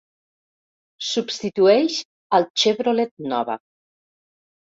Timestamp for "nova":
3.35-3.59